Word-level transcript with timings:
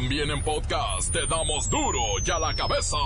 También 0.00 0.30
en 0.30 0.40
podcast 0.44 1.12
te 1.12 1.26
damos 1.26 1.68
duro 1.68 1.98
y 2.24 2.30
a 2.30 2.38
la 2.38 2.54
cabeza. 2.54 2.96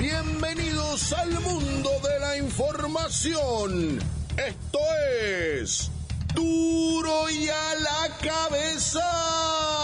Bienvenidos 0.00 1.12
al 1.12 1.30
mundo 1.42 1.90
de 2.02 2.18
la 2.18 2.36
información. 2.38 4.00
Esto 4.36 4.80
es 5.22 5.92
duro 6.34 7.30
y 7.30 7.48
a 7.50 7.74
la 7.76 8.16
cabeza. 8.20 9.79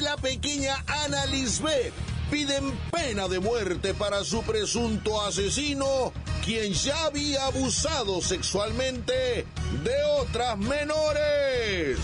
La 0.00 0.16
pequeña 0.16 0.84
Ana 0.86 1.26
Lisbeth 1.26 1.92
piden 2.30 2.72
pena 2.90 3.26
de 3.28 3.40
muerte 3.40 3.94
para 3.94 4.22
su 4.24 4.42
presunto 4.42 5.22
asesino, 5.22 6.12
quien 6.44 6.72
ya 6.72 7.06
había 7.06 7.46
abusado 7.46 8.20
sexualmente 8.20 9.46
de 9.82 10.04
otras 10.20 10.58
menores. 10.58 11.98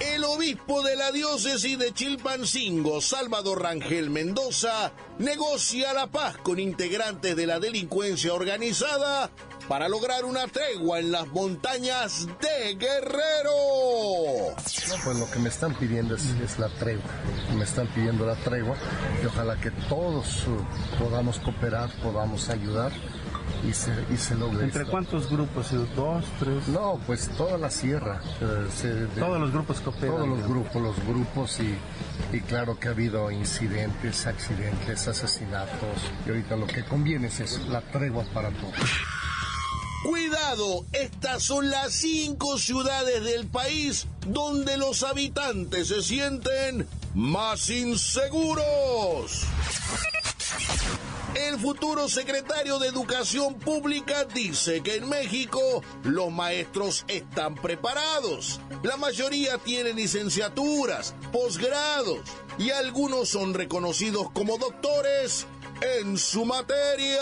El 0.00 0.24
obispo 0.24 0.82
de 0.82 0.96
la 0.96 1.12
diócesis 1.12 1.78
de 1.78 1.92
Chilpancingo, 1.92 3.00
Salvador 3.00 3.62
Rangel 3.62 4.10
Mendoza, 4.10 4.92
negocia 5.18 5.92
la 5.92 6.08
paz 6.08 6.36
con 6.38 6.58
integrantes 6.58 7.36
de 7.36 7.46
la 7.46 7.60
delincuencia 7.60 8.34
organizada 8.34 9.30
para 9.68 9.88
lograr 9.88 10.24
una 10.24 10.46
tregua 10.46 10.98
en 10.98 11.12
las 11.12 11.26
montañas 11.28 12.26
de 12.40 12.74
Guerrero. 12.76 14.54
No, 14.88 14.94
pues 15.04 15.18
lo 15.18 15.30
que 15.30 15.38
me 15.38 15.48
están 15.48 15.74
pidiendo 15.74 16.14
es, 16.14 16.24
es 16.42 16.58
la 16.58 16.68
tregua. 16.68 17.04
Me 17.56 17.64
están 17.64 17.86
pidiendo 17.88 18.24
la 18.26 18.34
tregua 18.36 18.76
y 19.22 19.26
ojalá 19.26 19.56
que 19.60 19.70
todos 19.70 20.46
uh, 20.46 20.98
podamos 20.98 21.38
cooperar, 21.40 21.90
podamos 22.02 22.48
ayudar 22.48 22.92
y 23.68 23.72
se, 23.72 23.92
y 24.12 24.16
se 24.16 24.34
logre. 24.36 24.64
¿Entre 24.64 24.80
esto. 24.82 24.90
cuántos 24.90 25.28
grupos? 25.28 25.68
¿Dos, 25.94 26.24
tres? 26.38 26.68
No, 26.68 26.98
pues 27.06 27.28
toda 27.36 27.58
la 27.58 27.70
sierra. 27.70 28.20
eh, 28.40 28.66
se- 28.74 28.94
de- 28.94 29.20
Todos 29.20 29.40
los 29.40 29.52
grupos 29.52 29.80
cooperan. 29.80 30.14
todos 30.16 30.28
los 30.28 30.48
grupos, 30.48 30.82
los 30.82 31.06
grupos 31.06 31.60
y, 31.60 31.76
y 32.36 32.40
claro 32.40 32.78
que 32.78 32.88
ha 32.88 32.92
habido 32.92 33.30
incidentes, 33.30 34.26
accidentes, 34.26 35.08
asesinatos 35.08 35.98
y 36.26 36.30
ahorita 36.30 36.56
lo 36.56 36.66
que 36.66 36.84
conviene 36.84 37.26
es 37.28 37.40
eso, 37.40 37.60
la 37.68 37.80
tregua 37.82 38.24
para 38.32 38.50
todos. 38.50 38.74
Cuidado, 40.02 40.86
estas 40.92 41.42
son 41.42 41.70
las 41.70 41.92
cinco 41.92 42.56
ciudades 42.58 43.24
del 43.24 43.46
país 43.46 44.06
donde 44.26 44.76
los 44.76 45.02
habitantes 45.02 45.88
se 45.88 46.02
sienten 46.02 46.88
más 47.14 47.68
inseguros. 47.68 49.42
El 51.34 51.58
futuro 51.58 52.08
secretario 52.08 52.78
de 52.78 52.88
Educación 52.88 53.54
Pública 53.54 54.24
dice 54.24 54.82
que 54.82 54.96
en 54.96 55.08
México 55.08 55.82
los 56.04 56.30
maestros 56.30 57.04
están 57.08 57.56
preparados. 57.56 58.60
La 58.82 58.96
mayoría 58.96 59.58
tienen 59.58 59.96
licenciaturas, 59.96 61.14
posgrados 61.32 62.20
y 62.56 62.70
algunos 62.70 63.28
son 63.28 63.52
reconocidos 63.52 64.30
como 64.32 64.58
doctores 64.58 65.46
en 65.80 66.16
su 66.18 66.44
materia. 66.44 67.20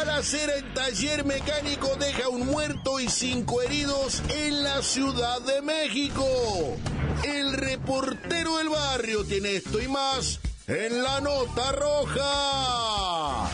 Balacera 0.00 0.56
en 0.56 0.72
taller 0.72 1.26
mecánico 1.26 1.94
deja 1.96 2.30
un 2.30 2.46
muerto 2.46 3.00
y 3.00 3.08
cinco 3.08 3.60
heridos 3.60 4.22
en 4.30 4.64
la 4.64 4.80
Ciudad 4.80 5.42
de 5.42 5.60
México. 5.60 6.24
El 7.22 7.52
reportero 7.52 8.56
del 8.56 8.70
barrio 8.70 9.24
tiene 9.24 9.56
esto 9.56 9.78
y 9.78 9.88
más 9.88 10.40
en 10.66 11.02
la 11.02 11.20
nota 11.20 11.72
roja. 11.72 13.50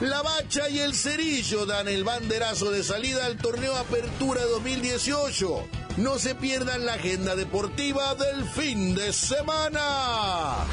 La 0.00 0.20
Bacha 0.22 0.68
y 0.68 0.80
el 0.80 0.96
Cerillo 0.96 1.64
dan 1.64 1.86
el 1.86 2.02
banderazo 2.02 2.72
de 2.72 2.82
salida 2.82 3.26
al 3.26 3.36
torneo 3.36 3.76
Apertura 3.76 4.42
2018. 4.46 5.64
No 5.98 6.18
se 6.18 6.34
pierdan 6.34 6.86
la 6.86 6.94
agenda 6.94 7.36
deportiva 7.36 8.16
del 8.16 8.44
fin 8.48 8.96
de 8.96 9.12
semana. 9.12 10.66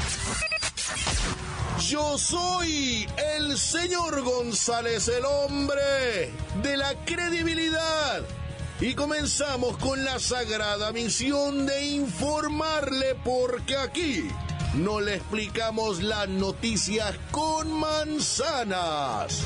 Yo 1.90 2.16
soy 2.18 3.04
el 3.36 3.58
señor 3.58 4.22
González, 4.22 5.08
el 5.08 5.24
hombre 5.24 6.30
de 6.62 6.76
la 6.76 6.94
credibilidad. 7.04 8.22
Y 8.80 8.94
comenzamos 8.94 9.76
con 9.78 10.04
la 10.04 10.20
sagrada 10.20 10.92
misión 10.92 11.66
de 11.66 11.86
informarle 11.86 13.16
porque 13.24 13.76
aquí 13.76 14.22
no 14.74 15.00
le 15.00 15.16
explicamos 15.16 16.00
las 16.00 16.28
noticias 16.28 17.12
con 17.32 17.72
manzanas. 17.72 19.42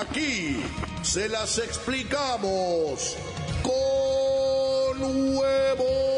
Aquí 0.00 0.62
se 1.02 1.28
las 1.28 1.58
explicamos 1.58 3.16
con 3.64 5.36
huevo. 5.36 6.17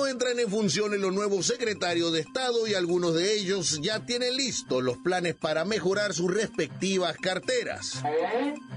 Aún 0.00 0.06
no 0.06 0.12
entran 0.12 0.38
en 0.38 0.48
funciones 0.48 0.98
los 0.98 1.12
nuevos 1.12 1.46
secretarios 1.46 2.10
de 2.12 2.20
Estado 2.20 2.66
y 2.66 2.72
algunos 2.72 3.12
de 3.14 3.34
ellos 3.34 3.80
ya 3.82 4.06
tienen 4.06 4.34
listos 4.34 4.82
los 4.82 4.96
planes 4.96 5.34
para 5.34 5.66
mejorar 5.66 6.14
sus 6.14 6.32
respectivas 6.32 7.18
carteras. 7.18 8.00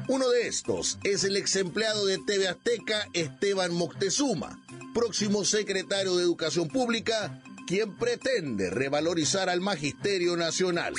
Uno 0.10 0.30
de 0.30 0.48
estos 0.48 0.98
es 1.06 1.24
el 1.24 1.38
ex 1.38 1.56
empleado 1.56 2.06
de 2.06 2.18
TV 2.18 2.50
Azteca, 2.50 3.08
Esteban 3.14 3.74
Moctezuma, 3.74 4.62
próximo 4.94 5.46
secretario 5.46 6.18
de 6.18 6.24
Educación 6.24 6.68
Pública, 6.68 7.42
quien 7.68 7.96
pretende 7.96 8.70
revalorizar 8.70 9.48
al 9.48 9.62
Magisterio 9.62 10.36
Nacional. 10.36 10.94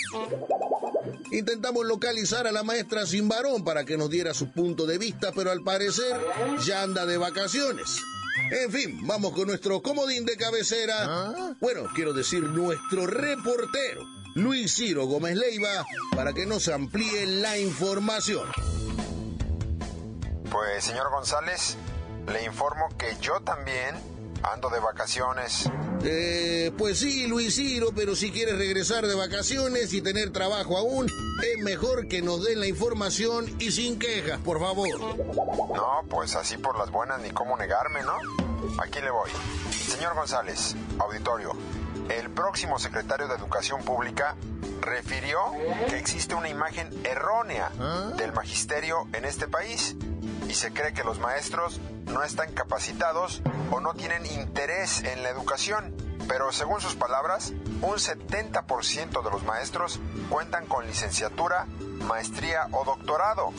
Intentamos 1.32 1.84
localizar 1.84 2.46
a 2.46 2.52
la 2.52 2.62
maestra 2.62 3.04
sin 3.04 3.28
varón 3.28 3.62
para 3.62 3.84
que 3.84 3.98
nos 3.98 4.08
diera 4.08 4.32
su 4.32 4.50
punto 4.52 4.86
de 4.86 4.96
vista, 4.96 5.32
pero 5.32 5.50
al 5.50 5.62
parecer 5.62 6.16
ya 6.64 6.82
anda 6.82 7.04
de 7.04 7.18
vacaciones. 7.18 8.00
En 8.36 8.70
fin, 8.70 9.06
vamos 9.06 9.32
con 9.32 9.46
nuestro 9.46 9.80
comodín 9.82 10.24
de 10.24 10.36
cabecera. 10.36 11.54
Bueno, 11.60 11.82
quiero 11.94 12.12
decir 12.12 12.42
nuestro 12.42 13.06
reportero, 13.06 14.02
Luis 14.34 14.74
Ciro 14.74 15.06
Gómez 15.06 15.36
Leiva, 15.36 15.86
para 16.14 16.32
que 16.32 16.44
nos 16.46 16.68
amplíe 16.68 17.26
la 17.26 17.58
información. 17.58 18.48
Pues 20.50 20.84
señor 20.84 21.10
González, 21.10 21.76
le 22.32 22.44
informo 22.44 22.88
que 22.98 23.16
yo 23.20 23.40
también 23.40 23.94
ando 24.42 24.68
de 24.68 24.80
vacaciones. 24.80 25.70
Eh, 26.06 26.70
pues 26.76 26.98
sí, 26.98 27.26
Luis 27.26 27.54
Ciro, 27.54 27.92
pero 27.94 28.14
si 28.14 28.30
quieres 28.30 28.58
regresar 28.58 29.06
de 29.06 29.14
vacaciones 29.14 29.92
y 29.94 30.02
tener 30.02 30.30
trabajo 30.30 30.76
aún, 30.76 31.06
es 31.06 31.64
mejor 31.64 32.08
que 32.08 32.20
nos 32.20 32.44
den 32.44 32.60
la 32.60 32.66
información 32.66 33.46
y 33.58 33.70
sin 33.72 33.98
quejas, 33.98 34.38
por 34.40 34.60
favor. 34.60 35.00
No, 35.74 36.04
pues 36.10 36.36
así 36.36 36.58
por 36.58 36.78
las 36.78 36.90
buenas 36.90 37.20
ni 37.22 37.30
cómo 37.30 37.56
negarme, 37.56 38.02
¿no? 38.02 38.18
Aquí 38.82 39.00
le 39.00 39.10
voy. 39.10 39.30
Señor 39.70 40.14
González, 40.14 40.76
auditorio, 40.98 41.52
el 42.10 42.28
próximo 42.30 42.78
secretario 42.78 43.26
de 43.26 43.36
Educación 43.36 43.82
Pública 43.82 44.36
refirió 44.82 45.38
que 45.88 45.96
existe 45.96 46.34
una 46.34 46.50
imagen 46.50 46.90
errónea 47.04 47.70
del 48.18 48.32
magisterio 48.34 49.08
en 49.14 49.24
este 49.24 49.48
país 49.48 49.96
se 50.54 50.72
cree 50.72 50.92
que 50.92 51.04
los 51.04 51.18
maestros 51.18 51.80
no 52.06 52.22
están 52.22 52.52
capacitados 52.52 53.42
o 53.70 53.80
no 53.80 53.94
tienen 53.94 54.26
interés 54.26 55.02
en 55.02 55.22
la 55.22 55.30
educación. 55.30 55.94
Pero 56.28 56.52
según 56.52 56.80
sus 56.80 56.94
palabras, 56.94 57.52
un 57.82 57.96
70% 57.96 59.22
de 59.22 59.30
los 59.30 59.42
maestros 59.44 60.00
cuentan 60.30 60.66
con 60.66 60.86
licenciatura, 60.86 61.66
maestría 62.06 62.68
o 62.72 62.84
doctorado. 62.84 63.52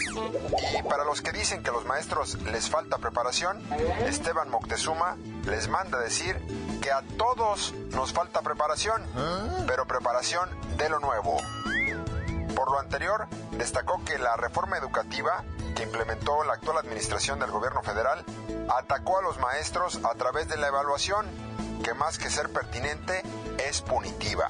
Y 0.78 0.82
para 0.84 1.04
los 1.04 1.22
que 1.22 1.32
dicen 1.32 1.62
que 1.64 1.72
los 1.72 1.86
maestros 1.86 2.42
les 2.44 2.70
falta 2.70 2.98
preparación, 2.98 3.62
Esteban 4.08 4.50
Moctezuma 4.50 5.18
les 5.46 5.68
manda 5.68 6.00
decir 6.00 6.40
que 6.82 6.92
a 6.92 7.04
todos 7.18 7.74
nos 7.92 8.14
falta 8.14 8.42
preparación, 8.42 9.04
pero 9.68 9.86
preparación 9.86 10.50
de 10.78 10.90
lo 10.90 11.00
nuevo. 11.00 11.38
Por 12.56 12.72
lo 12.72 12.80
anterior, 12.80 13.28
destacó 13.52 14.04
que 14.06 14.18
la 14.18 14.38
reforma 14.38 14.78
educativa 14.78 15.44
que 15.76 15.84
implementó 15.84 16.44
la 16.44 16.54
actual 16.54 16.78
administración 16.78 17.40
del 17.40 17.52
gobierno 17.52 17.84
federal 17.84 18.24
atacó 18.70 19.20
a 19.20 19.22
los 19.22 19.38
maestros 19.40 20.00
a 20.04 20.16
través 20.16 20.48
de 20.48 20.58
la 20.58 20.68
evaluación, 20.68 21.26
que 21.84 21.94
más 21.94 22.18
que 22.18 22.30
ser 22.30 22.52
pertinente, 22.52 23.22
es 23.58 23.82
punitiva. 23.82 24.48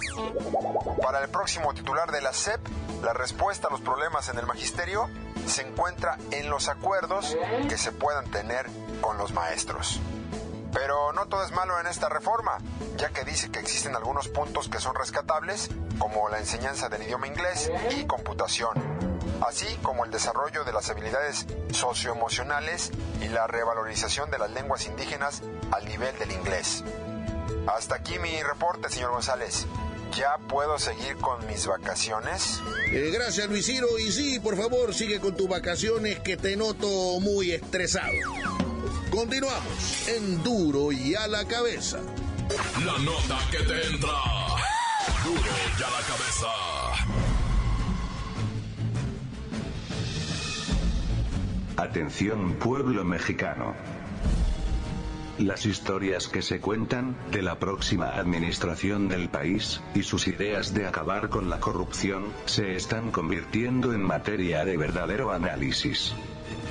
Para 1.02 1.22
el 1.22 1.30
próximo 1.30 1.74
titular 1.74 2.12
de 2.12 2.22
la 2.22 2.32
SEP, 2.32 2.62
la 3.04 3.14
respuesta 3.14 3.68
a 3.68 3.72
los 3.72 3.82
problemas 3.82 4.30
en 4.30 4.38
el 4.38 4.46
magisterio 4.46 5.10
se 5.48 5.62
encuentra 5.62 6.18
en 6.32 6.50
los 6.50 6.70
acuerdos 6.70 7.36
que 7.68 7.78
se 7.78 7.92
puedan 7.92 8.30
tener 8.32 8.68
con 9.02 9.18
los 9.18 9.34
maestros. 9.34 10.00
Pero 10.74 11.14
no 11.14 11.28
todo 11.28 11.44
es 11.44 11.52
malo 11.52 11.80
en 11.80 11.88
esta 11.88 12.10
reforma, 12.10 12.58
ya 12.98 13.10
que 13.10 13.24
dice 13.24 13.50
que 13.50 13.60
existen 13.60 13.96
algunos 13.96 14.28
puntos 14.28 14.68
que 14.68 14.80
son 14.80 14.94
rescatables, 14.96 15.70
como 16.00 16.30
la 16.30 16.40
enseñanza 16.40 16.90
del 16.90 17.04
idioma 17.04 17.28
inglés 17.28 17.72
y 17.92 18.06
computación, 18.06 19.15
así 19.42 19.68
como 19.82 20.06
el 20.06 20.12
desarrollo 20.12 20.64
de 20.64 20.74
las 20.74 20.90
habilidades 20.90 21.46
socioemocionales 21.72 22.92
y 23.22 23.28
la 23.30 23.48
revalorización 23.48 24.30
de 24.32 24.40
las 24.40 24.52
lenguas 24.52 24.86
indígenas 24.86 25.42
al 25.72 25.86
nivel 25.86 26.18
del 26.20 26.32
inglés. 26.32 26.84
Hasta 27.68 27.96
aquí 27.96 28.20
mi 28.20 28.42
reporte, 28.44 28.90
señor 28.90 29.12
González. 29.12 29.66
¿Ya 30.16 30.38
puedo 30.48 30.80
seguir 30.80 31.18
con 31.18 31.46
mis 31.48 31.66
vacaciones? 31.66 32.62
Eh, 32.92 33.12
gracias, 33.14 33.50
Luis 33.50 33.66
Ciro. 33.66 34.00
Y 34.00 34.12
sí, 34.12 34.40
por 34.40 34.56
favor, 34.56 34.94
sigue 34.94 35.20
con 35.20 35.36
tus 35.36 35.50
vacaciones 35.50 36.20
que 36.20 36.38
te 36.38 36.56
noto 36.56 37.20
muy 37.20 37.52
estresado. 37.52 38.14
Continuamos 39.10 40.08
en 40.08 40.44
Duro 40.44 40.92
y 40.92 41.16
a 41.16 41.28
la 41.28 41.46
cabeza. 41.46 42.00
La 42.86 42.98
nota 43.00 43.40
que 43.52 43.58
te 43.58 43.88
entra. 43.88 44.10
Duro 45.24 45.42
y 45.42 45.84
a 45.84 45.90
la 45.90 46.02
cabeza. 46.08 46.85
Atención 51.78 52.54
pueblo 52.54 53.04
mexicano. 53.04 53.74
Las 55.40 55.66
historias 55.66 56.30
que 56.30 56.42
se 56.42 56.62
cuentan 56.62 57.18
de 57.32 57.42
la 57.42 57.60
próxima 57.60 58.12
administración 58.12 59.10
del 59.10 59.28
país 59.28 59.82
y 59.94 60.04
sus 60.04 60.30
ideas 60.30 60.74
de 60.74 60.88
acabar 60.88 61.28
con 61.28 61.50
la 61.50 61.60
corrupción 61.60 62.28
se 62.46 62.78
están 62.78 63.12
convirtiendo 63.12 63.92
en 63.92 64.02
materia 64.02 64.64
de 64.64 64.78
verdadero 64.78 65.34
análisis. 65.34 66.14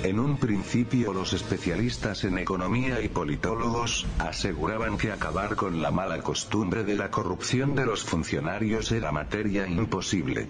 En 0.02 0.18
un 0.18 0.38
principio 0.38 1.12
los 1.12 1.34
especialistas 1.34 2.24
en 2.24 2.38
economía 2.38 3.02
y 3.02 3.08
politólogos 3.08 4.06
aseguraban 4.18 4.96
que 4.96 5.12
acabar 5.12 5.54
con 5.54 5.82
la 5.82 5.90
mala 5.90 6.22
costumbre 6.22 6.82
de 6.82 6.94
la 6.94 7.10
corrupción 7.10 7.74
de 7.74 7.84
los 7.84 8.02
funcionarios 8.04 8.90
era 8.90 9.12
materia 9.12 9.66
imposible. 9.66 10.48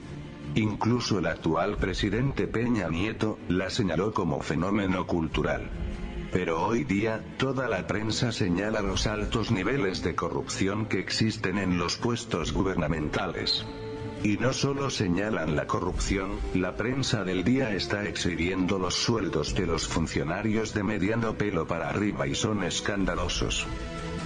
Incluso 0.57 1.19
el 1.19 1.27
actual 1.27 1.77
presidente 1.79 2.47
Peña 2.47 2.89
Nieto 2.89 3.39
la 3.49 3.71
señaló 3.71 4.13
como 4.13 4.41
fenómeno 4.41 5.05
cultural. 5.05 5.69
Pero 6.31 6.65
hoy 6.65 6.85
día, 6.85 7.25
toda 7.39 7.67
la 7.67 7.89
prensa 7.89 8.31
señala 8.31 8.81
los 8.81 9.09
altos 9.09 9.51
niveles 9.51 10.05
de 10.05 10.15
corrupción 10.15 10.87
que 10.87 11.01
existen 11.01 11.59
en 11.59 11.77
los 11.77 11.97
puestos 11.97 12.53
gubernamentales. 12.53 13.65
Y 14.23 14.37
no 14.37 14.53
solo 14.53 14.91
señalan 14.91 15.57
la 15.57 15.67
corrupción, 15.67 16.39
la 16.55 16.77
prensa 16.77 17.25
del 17.25 17.43
día 17.43 17.75
está 17.75 18.05
exhibiendo 18.05 18.79
los 18.79 18.95
sueldos 18.95 19.57
de 19.57 19.67
los 19.67 19.89
funcionarios 19.89 20.73
de 20.73 20.85
mediano 20.85 21.35
pelo 21.35 21.67
para 21.67 21.89
arriba 21.89 22.29
y 22.29 22.37
son 22.37 22.63
escandalosos. 22.63 23.67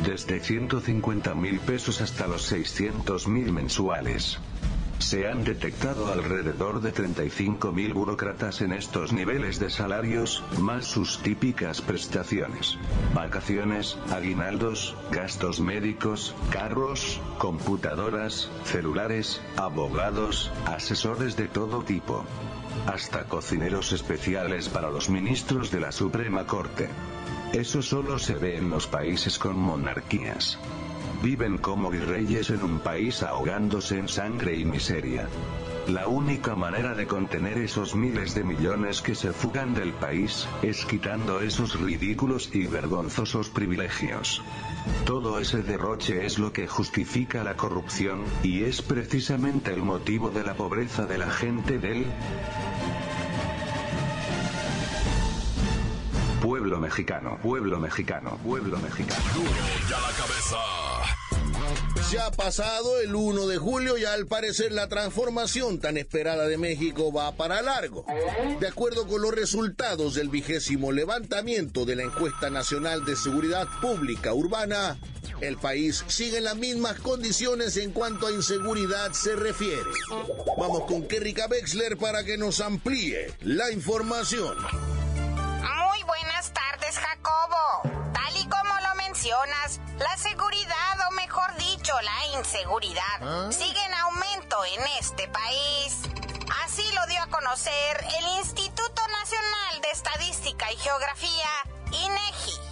Desde 0.04 0.40
150 0.40 1.34
mil 1.34 1.58
pesos 1.60 2.02
hasta 2.02 2.28
los 2.28 2.42
600 2.42 3.28
mil 3.28 3.50
mensuales. 3.50 4.38
Se 5.08 5.26
han 5.26 5.42
detectado 5.42 6.12
alrededor 6.12 6.82
de 6.82 6.92
35.000 6.92 7.94
burócratas 7.94 8.60
en 8.60 8.74
estos 8.74 9.10
niveles 9.10 9.58
de 9.58 9.70
salarios, 9.70 10.44
más 10.60 10.84
sus 10.84 11.20
típicas 11.20 11.80
prestaciones. 11.80 12.76
Vacaciones, 13.14 13.96
aguinaldos, 14.10 14.94
gastos 15.10 15.60
médicos, 15.60 16.34
carros, 16.50 17.22
computadoras, 17.38 18.50
celulares, 18.64 19.40
abogados, 19.56 20.52
asesores 20.66 21.38
de 21.38 21.48
todo 21.48 21.82
tipo. 21.84 22.26
Hasta 22.86 23.24
cocineros 23.24 23.92
especiales 23.92 24.68
para 24.68 24.90
los 24.90 25.08
ministros 25.08 25.70
de 25.70 25.80
la 25.80 25.90
Suprema 25.90 26.46
Corte. 26.46 26.90
Eso 27.54 27.80
solo 27.80 28.18
se 28.18 28.34
ve 28.34 28.58
en 28.58 28.68
los 28.68 28.86
países 28.86 29.38
con 29.38 29.58
monarquías. 29.58 30.58
Viven 31.22 31.58
como 31.58 31.90
virreyes 31.90 32.50
en 32.50 32.62
un 32.62 32.78
país 32.78 33.22
ahogándose 33.22 33.98
en 33.98 34.08
sangre 34.08 34.56
y 34.56 34.64
miseria. 34.64 35.28
La 35.88 36.06
única 36.06 36.54
manera 36.54 36.94
de 36.94 37.06
contener 37.06 37.58
esos 37.58 37.94
miles 37.94 38.34
de 38.34 38.44
millones 38.44 39.00
que 39.00 39.14
se 39.14 39.32
fugan 39.32 39.74
del 39.74 39.92
país, 39.94 40.46
es 40.62 40.84
quitando 40.84 41.40
esos 41.40 41.80
ridículos 41.80 42.50
y 42.52 42.66
vergonzosos 42.66 43.48
privilegios. 43.48 44.42
Todo 45.06 45.38
ese 45.40 45.62
derroche 45.62 46.26
es 46.26 46.38
lo 46.38 46.52
que 46.52 46.68
justifica 46.68 47.42
la 47.42 47.56
corrupción, 47.56 48.22
y 48.42 48.64
es 48.64 48.82
precisamente 48.82 49.72
el 49.72 49.82
motivo 49.82 50.30
de 50.30 50.44
la 50.44 50.54
pobreza 50.54 51.06
de 51.06 51.18
la 51.18 51.30
gente 51.30 51.78
del 51.78 52.04
pueblo 56.42 56.78
mexicano, 56.78 57.38
pueblo 57.42 57.80
mexicano, 57.80 58.38
pueblo 58.44 58.78
mexicano. 58.78 59.22
Duro 59.34 59.50
y 59.88 59.92
a 59.92 60.00
la 60.00 60.12
cabeza. 60.16 60.97
Ya 62.12 62.30
pasado 62.30 63.00
el 63.00 63.14
1 63.14 63.48
de 63.48 63.58
julio 63.58 63.98
y 63.98 64.04
al 64.06 64.26
parecer 64.26 64.72
la 64.72 64.88
transformación 64.88 65.78
tan 65.78 65.98
esperada 65.98 66.46
de 66.48 66.56
México 66.56 67.12
va 67.12 67.32
para 67.32 67.60
largo. 67.60 68.06
De 68.60 68.66
acuerdo 68.66 69.06
con 69.06 69.20
los 69.20 69.34
resultados 69.34 70.14
del 70.14 70.30
vigésimo 70.30 70.90
levantamiento 70.90 71.84
de 71.84 71.96
la 71.96 72.04
encuesta 72.04 72.48
nacional 72.48 73.04
de 73.04 73.14
seguridad 73.14 73.68
pública 73.82 74.32
urbana, 74.32 74.96
el 75.42 75.58
país 75.58 76.02
sigue 76.08 76.38
en 76.38 76.44
las 76.44 76.56
mismas 76.56 76.98
condiciones 77.00 77.76
en 77.76 77.92
cuanto 77.92 78.26
a 78.26 78.32
inseguridad 78.32 79.12
se 79.12 79.36
refiere. 79.36 79.90
Vamos 80.56 80.84
con 80.84 81.06
Kerrika 81.06 81.46
Wexler 81.46 81.98
para 81.98 82.24
que 82.24 82.38
nos 82.38 82.60
amplíe 82.60 83.32
la 83.42 83.70
información. 83.70 84.56
Muy 84.56 86.02
buenas 86.04 86.52
tardes, 86.54 86.96
Jacobo. 86.96 87.82
Tal 88.14 88.36
y 88.36 88.48
como 88.48 88.74
lo 88.88 88.94
mencionas, 88.96 89.80
la 89.98 90.16
seguridad, 90.16 90.87
la 92.02 92.38
inseguridad, 92.38 93.50
sigue 93.50 93.84
en 93.84 93.94
aumento 93.94 94.64
en 94.64 94.80
este 95.00 95.28
país. 95.28 95.98
Así 96.64 96.84
lo 96.92 97.06
dio 97.06 97.22
a 97.22 97.28
conocer 97.28 98.04
el 98.18 98.26
Instituto 98.38 99.02
Nacional 99.08 99.80
de 99.82 99.90
Estadística 99.90 100.72
y 100.72 100.76
Geografía, 100.76 101.48
INEGI 101.92 102.68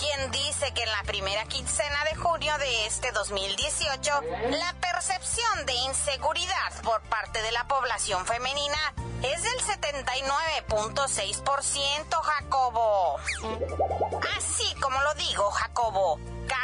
quien 0.00 0.30
dice 0.30 0.72
que 0.72 0.82
en 0.82 0.90
la 0.90 1.02
primera 1.04 1.44
quincena 1.44 2.04
de 2.04 2.14
junio 2.16 2.56
de 2.56 2.86
este 2.86 3.12
2018, 3.12 4.10
la 4.48 4.72
percepción 4.80 5.66
de 5.66 5.74
inseguridad 5.74 6.72
por 6.82 7.02
parte 7.02 7.42
de 7.42 7.52
la 7.52 7.68
población 7.68 8.24
femenina 8.24 8.94
es 9.22 9.42
del 9.42 9.60
79.6%, 9.60 12.22
Jacobo. 12.22 13.18
Así 14.38 14.74
como 14.80 14.98
lo 15.02 15.12
digo, 15.14 15.50
Jacobo, 15.50 16.18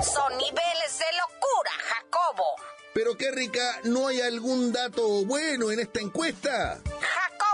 Son 0.00 0.38
niveles 0.38 0.98
de 0.98 1.06
locura, 1.18 1.72
Jacobo. 1.88 2.54
Pero 2.94 3.16
qué 3.16 3.32
rica, 3.32 3.80
¿no 3.82 4.06
hay 4.06 4.20
algún 4.20 4.72
dato 4.72 5.24
bueno 5.24 5.72
en 5.72 5.80
esta 5.80 6.00
encuesta? 6.00 6.78
Jacobo, 7.00 7.53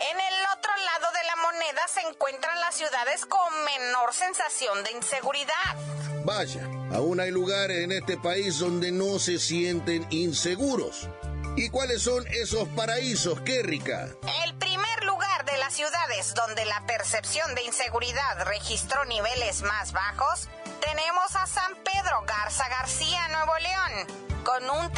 en 0.00 0.20
el 0.20 0.46
otro 0.56 0.70
lado 0.76 1.12
de 1.12 1.24
la 1.26 1.36
moneda 1.36 1.82
se 1.88 2.00
encuentran 2.00 2.60
las 2.60 2.74
ciudades 2.74 3.26
con 3.26 3.64
menor 3.64 4.12
sensación 4.12 4.84
de 4.84 4.92
inseguridad. 4.92 5.76
Vaya, 6.24 6.62
aún 6.92 7.20
hay 7.20 7.30
lugares 7.30 7.78
en 7.78 7.92
este 7.92 8.16
país 8.16 8.58
donde 8.58 8.92
no 8.92 9.18
se 9.18 9.38
sienten 9.38 10.06
inseguros. 10.10 11.08
¿Y 11.56 11.70
cuáles 11.70 12.02
son 12.02 12.24
esos 12.28 12.68
paraísos, 12.68 13.40
qué 13.40 13.62
rica? 13.62 14.08
El 14.44 14.54
primer 14.58 15.04
lugar 15.04 15.44
de 15.44 15.58
las 15.58 15.74
ciudades 15.74 16.32
donde 16.34 16.64
la 16.64 16.86
percepción 16.86 17.52
de 17.56 17.64
inseguridad 17.64 18.44
registró 18.44 19.04
niveles 19.06 19.62
más 19.62 19.92
bajos, 19.92 20.48
tenemos 20.80 21.34
a 21.34 21.46
San 21.46 21.74
Pedro 21.82 22.22
Garza 22.26 22.68
García, 22.68 23.26
Nuevo 23.28 23.58
León, 23.58 24.44
con 24.44 24.70
un 24.70 24.92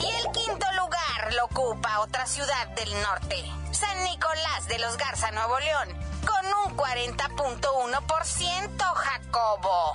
Y 0.00 0.06
el 0.06 0.30
quinto 0.32 0.66
lugar 0.72 1.32
lo 1.34 1.44
ocupa 1.46 2.00
otra 2.00 2.26
ciudad 2.26 2.66
del 2.68 2.90
norte, 3.02 3.50
San 3.72 4.04
Nicolás 4.04 4.68
de 4.68 4.78
los 4.78 4.96
Garza, 4.98 5.30
Nuevo 5.30 5.58
León, 5.60 5.88
con 6.28 6.44
un 6.66 6.76
40.1%, 6.76 8.94
Jacobo. 8.94 9.94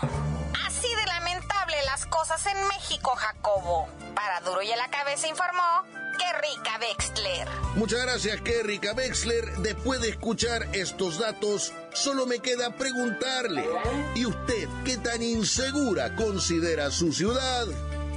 Así 0.65 0.87
de 0.87 1.05
lamentable 1.05 1.75
las 1.85 2.07
cosas 2.07 2.43
en 2.47 2.67
México, 2.67 3.11
Jacobo. 3.15 3.87
Para 4.15 4.39
Duro 4.41 4.63
y 4.63 4.71
a 4.71 4.77
la 4.77 4.89
Cabeza 4.89 5.27
informó 5.27 5.83
Kerrika 6.17 6.79
Wexler. 6.81 7.47
Muchas 7.75 8.01
gracias, 8.01 8.41
Kerrika 8.41 8.93
Wexler. 8.93 9.45
Después 9.57 10.01
de 10.01 10.09
escuchar 10.09 10.67
estos 10.73 11.19
datos, 11.19 11.71
solo 11.93 12.25
me 12.25 12.39
queda 12.39 12.71
preguntarle, 12.71 13.69
¿y 14.15 14.25
usted 14.25 14.67
qué 14.85 14.97
tan 14.97 15.21
insegura 15.21 16.15
considera 16.15 16.89
su 16.89 17.13
ciudad? 17.13 17.67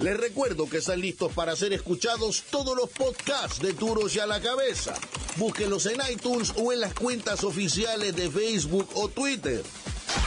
Les 0.00 0.16
recuerdo 0.16 0.68
que 0.68 0.76
están 0.76 1.00
listos 1.00 1.32
para 1.32 1.56
ser 1.56 1.72
escuchados 1.72 2.44
todos 2.52 2.76
los 2.76 2.88
podcasts 2.88 3.58
de 3.58 3.72
Duros 3.72 4.14
y 4.14 4.20
a 4.20 4.28
la 4.28 4.40
Cabeza. 4.40 4.94
Búsquenlos 5.34 5.86
en 5.86 6.00
iTunes 6.08 6.52
o 6.56 6.72
en 6.72 6.82
las 6.82 6.94
cuentas 6.94 7.42
oficiales 7.42 8.14
de 8.14 8.30
Facebook 8.30 8.88
o 8.94 9.08
Twitter. 9.08 9.60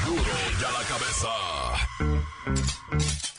Duro 0.06 0.22
y 0.60 0.63
a 0.66 0.72
la 0.74 0.84
Cabeza. 0.84 1.30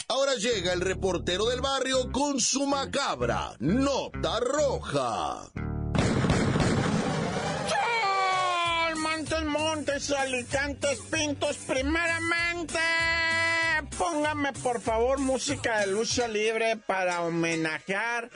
Ahora 0.09 0.35
llega 0.37 0.73
el 0.73 0.81
reportero 0.81 1.45
del 1.51 1.61
barrio 1.61 2.11
con 2.11 2.41
su 2.41 2.67
macabra 2.67 3.55
nota 3.59 4.41
roja. 4.41 5.51
Montes, 8.97 9.45
Montes, 9.45 10.11
Alicantes, 10.13 10.99
Pintos, 11.11 11.59
primeramente. 11.67 12.79
Póngame 13.99 14.53
por 14.55 14.81
favor 14.81 15.19
música 15.19 15.81
de 15.81 15.87
lucha 15.89 16.27
libre 16.27 16.77
para 16.77 17.23
homenajear, 17.23 18.31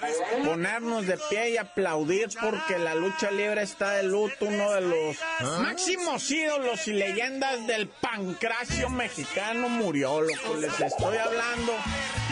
ponernos 0.44 1.06
de 1.06 1.18
pie 1.30 1.50
y 1.50 1.56
aplaudir 1.56 2.28
porque 2.40 2.78
la 2.78 2.94
lucha 2.94 3.30
libre 3.30 3.62
está 3.62 3.92
de 3.92 4.02
luto, 4.04 4.46
uno 4.46 4.72
de 4.72 4.80
los 4.82 5.16
máximos 5.60 6.30
ídolos 6.30 6.86
y 6.88 6.92
leyendas 6.92 7.66
del 7.66 7.88
pancracio 7.88 8.88
mexicano 8.90 9.68
murió, 9.68 10.20
loco. 10.20 10.54
Les 10.60 10.78
estoy 10.80 11.16
hablando 11.16 11.72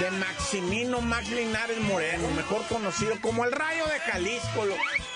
de 0.01 0.11
Maximino 0.11 1.01
Max 1.01 1.29
Linares 1.31 1.81
Moreno, 1.81 2.29
mejor 2.31 2.63
conocido 2.67 3.15
como 3.21 3.45
el 3.45 3.53
Rayo 3.53 3.87
de 3.87 4.01
Jalisco. 4.01 4.65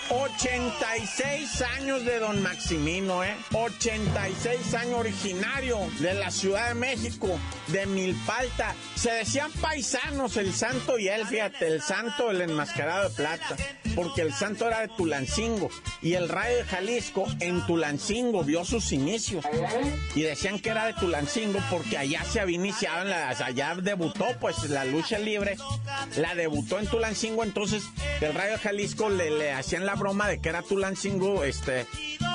86 0.09 1.61
años 1.77 2.03
de 2.03 2.19
don 2.19 2.41
Maximino, 2.41 3.23
¿eh? 3.23 3.35
86 3.53 4.73
años 4.73 4.95
originario 4.95 5.79
de 5.99 6.15
la 6.15 6.31
Ciudad 6.31 6.69
de 6.69 6.73
México, 6.73 7.39
de 7.67 7.85
Milpalta. 7.85 8.73
Se 8.95 9.11
decían 9.11 9.51
paisanos 9.61 10.37
el 10.37 10.51
santo 10.53 10.97
y 10.97 11.09
él, 11.09 11.27
fíjate, 11.27 11.67
el 11.67 11.81
santo, 11.81 12.31
el 12.31 12.41
enmascarado 12.41 13.07
de 13.07 13.15
plata, 13.15 13.55
porque 13.95 14.21
el 14.21 14.33
santo 14.33 14.67
era 14.67 14.81
de 14.81 14.87
Tulancingo 14.87 15.69
y 16.01 16.13
el 16.13 16.27
rayo 16.27 16.57
de 16.57 16.63
Jalisco 16.63 17.27
en 17.39 17.63
Tulancingo 17.67 18.43
vio 18.43 18.65
sus 18.65 18.91
inicios. 18.91 19.45
Y 20.15 20.23
decían 20.23 20.59
que 20.59 20.69
era 20.69 20.85
de 20.87 20.93
Tulancingo 20.93 21.59
porque 21.69 21.99
allá 21.99 22.23
se 22.23 22.39
había 22.39 22.55
iniciado, 22.55 23.03
en 23.03 23.09
la, 23.09 23.29
allá 23.29 23.75
debutó 23.75 24.25
pues 24.41 24.67
la 24.69 24.85
lucha 24.85 25.19
libre, 25.19 25.55
la 26.17 26.33
debutó 26.33 26.79
en 26.79 26.87
Tulancingo, 26.87 27.43
entonces 27.43 27.83
el 28.21 28.33
rayo 28.33 28.53
de 28.53 28.57
Jalisco 28.57 29.09
le, 29.09 29.29
le 29.29 29.51
hacían 29.51 29.85
la 29.85 29.98
broma 29.99 30.27
de 30.27 30.41
que 30.41 30.49
era 30.49 30.63
Tulancingo, 30.63 31.43
este, 31.43 31.85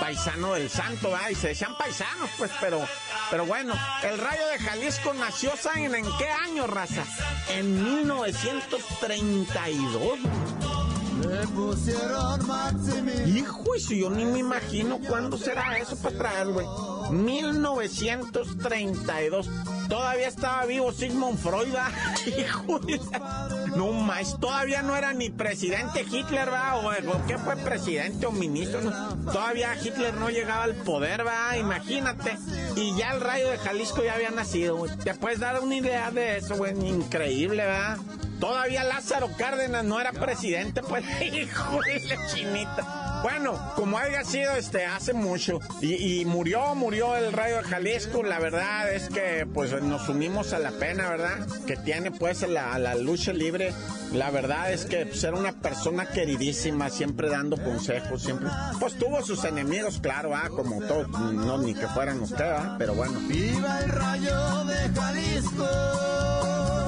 paisano 0.01 0.55
del 0.55 0.71
santo, 0.71 1.11
¿verdad? 1.11 1.31
Y 1.31 1.35
se 1.35 1.49
decían 1.49 1.77
paisanos, 1.77 2.31
pues, 2.39 2.53
pero, 2.61 2.87
pero 3.31 3.45
bueno, 3.47 3.75
el 4.03 4.17
rayo 4.19 4.47
de 4.49 4.59
Jalisco 4.59 5.15
nació, 5.15 5.57
¿saben 5.57 5.95
en 5.95 6.05
qué 6.19 6.29
año, 6.29 6.67
raza? 6.67 7.05
En 7.49 7.83
1932. 7.83 10.19
Hijo, 13.27 13.65
si 13.79 14.01
yo 14.01 14.11
ni 14.11 14.25
me 14.25 14.41
imagino 14.41 14.99
cuándo 14.99 15.37
será 15.37 15.79
eso 15.79 15.95
para 15.97 16.17
atrás, 16.17 16.49
güey. 16.49 16.67
1932. 17.11 19.49
Todavía 19.89 20.29
estaba 20.29 20.67
vivo 20.67 20.93
Sigmund 20.93 21.39
Freud. 21.39 21.75
Hijo, 22.27 22.81
no 23.77 23.93
más, 23.93 24.39
todavía 24.41 24.83
no 24.83 24.97
era 24.97 25.13
ni 25.13 25.31
presidente 25.31 26.05
Hitler, 26.11 26.53
va, 26.53 26.75
o, 26.77 26.91
qué 27.27 27.39
fue 27.39 27.55
presidente 27.57 28.27
o 28.27 28.33
ministro, 28.33 28.81
todavía 29.25 29.77
Hitler 29.77 30.15
no 30.15 30.31
llegaba 30.31 30.65
al 30.65 30.75
poder, 30.75 31.25
va, 31.27 31.57
imagínate. 31.57 32.37
Y 32.77 32.97
ya 32.97 33.13
el 33.13 33.21
rayo 33.21 33.51
de 33.51 33.59
Jalisco 33.59 34.03
ya 34.03 34.15
había 34.15 34.31
nacido, 34.31 34.77
güey. 34.77 34.91
Te 34.97 35.15
puedes 35.15 35.41
dar 35.41 35.61
una 35.61 35.77
idea 35.77 36.11
de 36.11 36.39
eso, 36.39 36.57
güey, 36.57 36.73
increíble, 36.87 37.65
va. 37.65 37.99
Todavía 38.41 38.85
Lázaro 38.85 39.31
Cárdenas 39.39 39.85
no 39.85 40.01
era 40.01 40.13
presidente, 40.13 40.83
pues, 40.83 41.05
hijo 41.23 41.81
de 41.83 42.01
la 42.09 42.27
chinita. 42.27 43.04
Bueno, 43.25 43.59
como 43.75 43.97
haya 43.97 44.23
sido 44.23 44.53
este 44.55 44.85
hace 44.85 45.15
mucho 45.15 45.59
y, 45.81 46.27
murió, 46.27 46.75
murió 46.75 47.17
el 47.17 47.33
Rayo 47.33 47.57
de 47.57 47.63
Jalisco, 47.63 48.23
la 48.23 48.39
verdad 48.39 48.93
es 48.93 49.09
que 49.09 49.47
pues 49.47 49.73
nos 49.83 50.11
unimos 50.11 50.53
a 50.53 50.59
la 50.59 50.73
pena, 50.73 51.09
¿verdad? 51.09 51.47
Que 51.67 51.79
tiene 51.79 52.11
pues 52.11 52.47
la, 52.47 52.79
la 52.79 52.95
lucha 52.95 53.33
libre. 53.33 53.73
La 54.13 54.31
verdad 54.31 54.71
es 54.75 54.85
que 54.85 55.07
pues, 55.07 55.25
era 55.25 55.39
una 55.39 55.53
persona 55.53 56.05
queridísima, 56.05 56.91
siempre 56.91 57.31
dando 57.31 57.57
consejos, 57.57 58.21
siempre. 58.21 58.51
Pues 58.79 58.99
tuvo 58.99 59.23
sus 59.23 59.43
enemigos, 59.45 60.01
claro, 60.01 60.37
ah, 60.37 60.51
como 60.51 60.83
todos, 60.83 61.09
no 61.09 61.57
ni 61.57 61.73
que 61.73 61.89
fueran 61.89 62.21
ustedes, 62.21 62.61
¿ah? 62.61 62.77
pero 62.79 62.95
bueno. 62.95 63.19
¡Viva 63.27 63.81
el 63.81 63.89
rayo 63.89 64.65
de 64.67 65.01
Jalisco! 65.01 66.84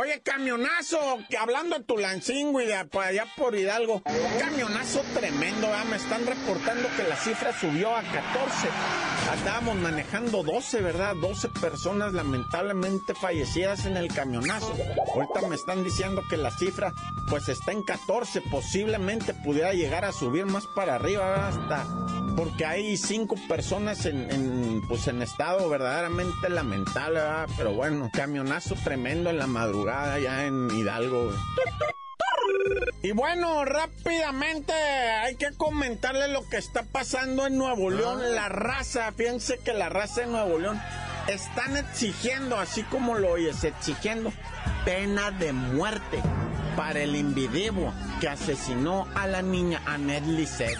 Oye, 0.00 0.22
camionazo, 0.22 1.18
que 1.28 1.36
hablando 1.36 1.76
de 1.76 1.84
Tulancingo 1.84 2.58
y 2.62 2.66
de 2.66 2.86
por 2.86 3.04
allá 3.04 3.26
por 3.36 3.54
Hidalgo, 3.54 4.02
camionazo 4.38 5.02
tremendo, 5.12 5.68
me 5.90 5.96
están 5.96 6.24
reportando 6.24 6.88
que 6.96 7.02
la 7.02 7.16
cifra 7.16 7.52
subió 7.52 7.94
a 7.94 8.00
14. 8.00 8.68
Estábamos 9.34 9.76
manejando 9.76 10.42
12, 10.42 10.82
¿verdad? 10.82 11.14
12 11.16 11.48
personas 11.48 12.12
lamentablemente 12.12 13.14
fallecidas 13.14 13.86
en 13.86 13.96
el 13.96 14.12
camionazo. 14.12 14.74
Ahorita 15.14 15.48
me 15.48 15.54
están 15.54 15.84
diciendo 15.84 16.22
que 16.28 16.36
la 16.36 16.50
cifra 16.50 16.92
pues 17.28 17.48
está 17.48 17.72
en 17.72 17.82
14, 17.82 18.42
posiblemente 18.42 19.32
pudiera 19.32 19.72
llegar 19.72 20.04
a 20.04 20.12
subir 20.12 20.46
más 20.46 20.66
para 20.66 20.96
arriba, 20.96 21.48
hasta 21.48 21.86
porque 22.36 22.64
hay 22.64 22.96
cinco 22.96 23.36
personas 23.48 24.04
en, 24.06 24.82
pues 24.88 25.06
en 25.08 25.22
estado 25.22 25.68
verdaderamente 25.68 26.48
lamentable, 26.48 27.20
¿verdad? 27.20 27.48
pero 27.56 27.72
bueno, 27.72 28.10
camionazo 28.12 28.74
tremendo 28.82 29.30
en 29.30 29.38
la 29.38 29.46
madrugada 29.46 30.18
ya 30.18 30.46
en 30.46 30.70
Hidalgo. 30.70 31.32
Y 33.02 33.12
bueno, 33.12 33.64
rápidamente 33.64 34.72
hay 34.72 35.36
que 35.36 35.52
comentarle 35.56 36.28
lo 36.28 36.48
que 36.48 36.58
está 36.58 36.82
pasando 36.82 37.46
en 37.46 37.56
Nuevo 37.56 37.90
León. 37.90 38.34
La 38.34 38.48
raza, 38.48 39.10
fíjense 39.12 39.58
que 39.58 39.72
la 39.72 39.88
raza 39.88 40.22
de 40.22 40.26
Nuevo 40.26 40.58
León 40.58 40.80
están 41.28 41.76
exigiendo, 41.76 42.58
así 42.58 42.82
como 42.84 43.16
lo 43.16 43.30
oyes, 43.32 43.64
exigiendo 43.64 44.32
pena 44.84 45.30
de 45.30 45.52
muerte 45.52 46.22
para 46.80 47.00
el 47.00 47.14
individuo 47.14 47.92
que 48.22 48.28
asesinó 48.30 49.06
a 49.14 49.26
la 49.26 49.42
niña 49.42 49.82
Annette 49.84 50.26
Lisset. 50.28 50.78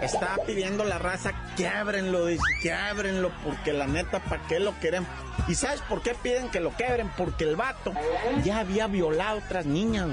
Estaba 0.00 0.36
pidiendo 0.46 0.82
la 0.82 0.96
raza 0.98 1.34
que 1.58 1.68
ábrenlo, 1.68 2.24
dice, 2.24 2.42
que 2.62 2.72
ábrenlo, 2.72 3.30
porque 3.44 3.74
la 3.74 3.86
neta, 3.86 4.20
¿para 4.20 4.42
qué 4.46 4.60
lo 4.60 4.72
quieren? 4.72 5.06
¿Y 5.48 5.54
sabes 5.54 5.82
por 5.82 6.00
qué 6.00 6.14
piden 6.14 6.48
que 6.48 6.60
lo 6.60 6.74
quebren? 6.74 7.10
Porque 7.18 7.44
el 7.44 7.56
vato 7.56 7.92
ya 8.42 8.60
había 8.60 8.86
violado 8.86 9.40
a 9.40 9.44
otras 9.44 9.66
niñas, 9.66 10.08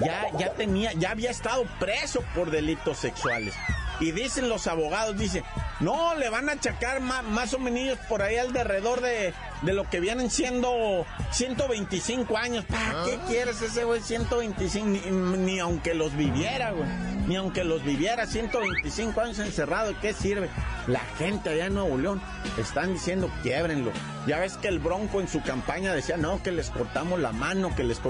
ya, 0.00 0.26
ya 0.36 0.52
tenía, 0.54 0.92
ya 0.94 1.12
había 1.12 1.30
estado 1.30 1.64
preso 1.78 2.24
por 2.34 2.50
delitos 2.50 2.98
sexuales. 2.98 3.54
Y 4.00 4.10
dicen 4.10 4.48
los 4.48 4.66
abogados, 4.66 5.16
dice, 5.16 5.44
no, 5.78 6.16
le 6.16 6.28
van 6.28 6.48
a 6.48 6.54
achacar 6.54 6.98
más, 7.00 7.22
más 7.22 7.54
o 7.54 7.60
menos 7.60 7.98
por 8.08 8.20
ahí 8.20 8.36
al 8.36 8.52
derredor 8.52 9.00
de, 9.00 9.32
de 9.62 9.72
lo 9.72 9.88
que 9.88 10.00
vienen 10.00 10.30
siendo 10.30 11.06
125 11.30 12.36
años. 12.36 12.64
¿Para 12.64 13.04
qué 13.04 13.18
ah. 13.20 13.24
quieres 13.28 13.62
ese 13.62 13.84
güey 13.84 14.00
125? 14.00 14.86
Ni, 14.86 15.00
ni, 15.38 15.58
aunque 15.58 15.94
los 15.94 16.16
viviera, 16.16 16.72
güey. 16.72 16.88
Ni 17.26 17.36
aunque 17.36 17.64
los 17.64 17.84
viviera 17.84 18.26
125 18.26 19.20
años 19.20 19.38
encerrado, 19.38 19.94
¿qué 20.00 20.12
sirve? 20.12 20.48
La 20.88 21.00
gente 21.18 21.50
allá 21.50 21.66
en 21.66 21.74
Nuevo 21.74 21.96
León 21.96 22.20
están 22.58 22.92
diciendo 22.92 23.30
quiebrenlo. 23.42 23.92
Ya 24.26 24.38
ves 24.38 24.56
que 24.56 24.68
el 24.68 24.78
Bronco 24.78 25.20
en 25.20 25.28
su 25.28 25.40
campaña 25.42 25.94
decía, 25.94 26.16
no, 26.16 26.42
que 26.42 26.52
les 26.52 26.70
cortamos 26.70 27.20
la 27.20 27.32
mano, 27.32 27.74
que 27.74 27.84
les... 27.84 28.00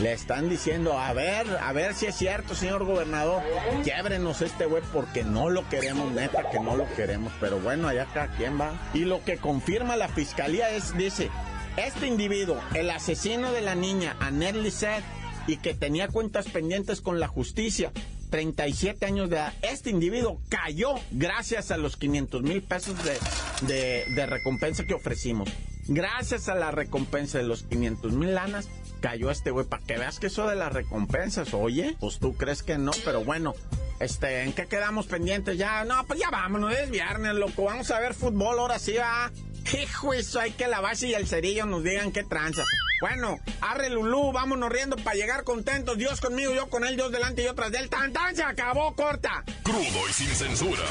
Le 0.00 0.12
están 0.12 0.48
diciendo, 0.48 0.98
a 0.98 1.12
ver, 1.12 1.46
a 1.60 1.72
ver 1.72 1.94
si 1.94 2.06
es 2.06 2.16
cierto, 2.16 2.54
señor 2.54 2.84
gobernador, 2.84 3.42
quiebrenos 3.84 4.40
este 4.40 4.64
güey 4.64 4.82
porque 4.92 5.22
no 5.22 5.50
lo 5.50 5.68
queremos, 5.68 6.10
neta, 6.12 6.48
que 6.50 6.58
no 6.58 6.76
lo 6.76 6.92
queremos. 6.94 7.32
Pero 7.40 7.60
bueno, 7.60 7.88
allá 7.88 8.06
cada 8.12 8.28
quien 8.28 8.58
va. 8.58 8.72
Y 8.94 9.04
lo 9.04 9.22
que 9.22 9.36
confirma 9.36 9.96
la 9.96 10.08
fiscalía 10.08 10.70
es, 10.70 10.96
dice, 11.02 11.30
este 11.76 12.06
individuo, 12.06 12.60
el 12.74 12.90
asesino 12.90 13.52
de 13.52 13.62
la 13.62 13.74
niña, 13.74 14.16
Annette 14.20 14.56
Lisset, 14.56 15.04
y 15.46 15.56
que 15.56 15.74
tenía 15.74 16.08
cuentas 16.08 16.48
pendientes 16.48 17.00
con 17.00 17.18
la 17.18 17.28
justicia, 17.28 17.92
37 18.30 19.04
años 19.04 19.28
de 19.28 19.36
edad. 19.36 19.52
Este 19.62 19.90
individuo 19.90 20.40
cayó 20.48 20.94
gracias 21.10 21.70
a 21.70 21.76
los 21.76 21.96
500 21.96 22.42
mil 22.42 22.62
pesos 22.62 22.96
de, 23.04 24.04
de, 24.08 24.26
recompensa 24.26 24.84
que 24.84 24.94
ofrecimos. 24.94 25.50
Gracias 25.86 26.48
a 26.48 26.54
la 26.54 26.70
recompensa 26.70 27.38
de 27.38 27.44
los 27.44 27.64
500 27.64 28.12
mil 28.12 28.34
lanas, 28.34 28.68
cayó 29.00 29.30
este 29.30 29.50
güey. 29.50 29.66
Para 29.66 29.84
que 29.84 29.98
veas 29.98 30.18
que 30.18 30.28
eso 30.28 30.48
de 30.48 30.56
las 30.56 30.72
recompensas, 30.72 31.52
oye, 31.52 31.96
pues 32.00 32.18
tú 32.18 32.34
crees 32.34 32.62
que 32.62 32.78
no, 32.78 32.92
pero 33.04 33.22
bueno. 33.22 33.54
Este, 34.00 34.42
¿en 34.42 34.52
qué 34.52 34.66
quedamos 34.66 35.06
pendientes? 35.06 35.58
Ya, 35.58 35.84
no, 35.84 36.04
pues 36.06 36.18
ya 36.18 36.30
vámonos, 36.30 36.72
es 36.74 36.90
viernes, 36.90 37.34
loco. 37.34 37.64
Vamos 37.64 37.90
a 37.90 38.00
ver 38.00 38.14
fútbol, 38.14 38.58
ahora 38.58 38.78
sí 38.78 38.94
va. 38.94 39.30
Hijo, 39.70 40.12
eso 40.12 40.40
hay 40.40 40.50
que 40.52 40.66
la 40.68 40.80
base 40.80 41.08
y 41.08 41.14
el 41.14 41.26
cerillo 41.26 41.66
nos 41.66 41.82
digan 41.82 42.12
qué 42.12 42.22
tranza. 42.24 42.62
Bueno, 43.00 43.38
arre 43.60 43.90
Lulú, 43.90 44.32
vámonos 44.32 44.70
riendo 44.70 44.96
para 44.96 45.16
llegar 45.16 45.44
contentos. 45.44 45.98
Dios 45.98 46.20
conmigo, 46.20 46.54
yo 46.54 46.68
con 46.68 46.84
él, 46.84 46.96
Dios 46.96 47.10
delante 47.10 47.42
y 47.42 47.46
otras 47.46 47.72
del 47.72 47.88
tan 47.88 48.12
tan 48.12 48.36
se 48.36 48.42
acabó, 48.42 48.94
corta. 48.94 49.44
Crudo 49.62 50.08
y 50.08 50.12
sin 50.12 50.28
censura. 50.28 50.82